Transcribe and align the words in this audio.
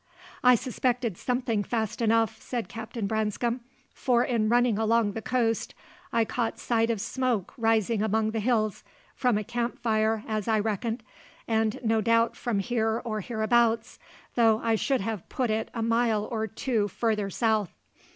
"I 0.43 0.55
suspected 0.55 1.15
something 1.15 1.63
fast 1.63 2.01
enough," 2.01 2.41
said 2.41 2.67
Captain 2.67 3.05
Branscome, 3.05 3.61
"for 3.93 4.23
in 4.23 4.49
running 4.49 4.79
along 4.79 5.11
the 5.11 5.21
coast 5.21 5.75
I 6.11 6.25
caught 6.25 6.57
sight 6.57 6.89
of 6.89 6.99
smoke 6.99 7.53
rising 7.55 8.01
among 8.01 8.31
the 8.31 8.39
hills 8.39 8.83
from 9.15 9.37
a 9.37 9.43
camp 9.43 9.77
fire, 9.77 10.23
as 10.27 10.47
I 10.47 10.57
reckoned 10.57 11.03
and 11.47 11.79
no 11.83 12.01
doubt 12.01 12.35
from 12.35 12.57
here 12.57 12.99
or 13.05 13.21
hereabouts, 13.21 13.99
though 14.33 14.59
I 14.63 14.73
should 14.73 15.01
have 15.01 15.29
put 15.29 15.51
it 15.51 15.69
a 15.71 15.83
mile 15.83 16.27
or 16.31 16.47
two 16.47 16.87
farther 16.87 17.29
south." 17.29 17.71